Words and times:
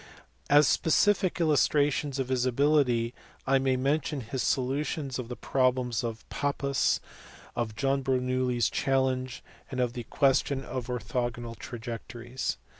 As 0.49 0.67
specific 0.67 1.39
illustrations 1.39 2.17
of 2.17 2.29
his 2.29 2.47
ability 2.47 3.13
I 3.45 3.59
may 3.59 3.77
mention 3.77 4.21
his 4.21 4.41
so 4.41 4.63
lutions 4.65 5.19
of 5.19 5.27
the 5.29 5.35
problem 5.35 5.91
of 6.01 6.27
Pappus, 6.29 6.99
of 7.55 7.75
John 7.75 8.01
Bernoulli 8.03 8.57
s 8.57 8.67
challenge, 8.71 9.43
and 9.69 9.79
of 9.79 9.93
the 9.93 10.05
question 10.05 10.63
of 10.65 10.87
orthogonal 10.87 11.55
trajectories. 11.55 12.57